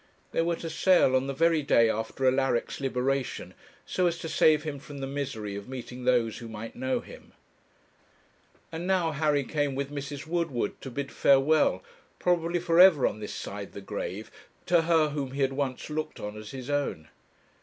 They 0.31 0.41
were 0.41 0.55
to 0.55 0.69
sail 0.71 1.15
on 1.15 1.27
the 1.27 1.31
very 1.35 1.61
day 1.61 1.87
after 1.87 2.25
Alaric's 2.25 2.81
liberation, 2.81 3.53
so 3.85 4.07
as 4.07 4.17
to 4.17 4.29
save 4.29 4.63
him 4.63 4.79
from 4.79 4.97
the 4.97 5.05
misery 5.05 5.55
of 5.55 5.69
meeting 5.69 6.05
those 6.05 6.39
who 6.39 6.47
might 6.47 6.75
know 6.75 7.01
him. 7.01 7.33
And 8.71 8.87
now 8.87 9.11
Harry 9.11 9.43
came 9.43 9.75
with 9.75 9.91
Mrs. 9.91 10.25
Woodward 10.25 10.81
to 10.81 10.89
bid 10.89 11.11
farewell, 11.11 11.83
probably 12.17 12.57
for 12.59 12.79
ever 12.79 13.05
on 13.05 13.19
this 13.19 13.35
side 13.35 13.73
the 13.73 13.79
grave, 13.81 14.31
to 14.65 14.81
her 14.81 15.09
whom 15.09 15.33
he 15.33 15.43
had 15.43 15.53
once 15.53 15.87
looked 15.87 16.19
on 16.19 16.35
as 16.35 16.49
his 16.49 16.67
own. 16.71 17.09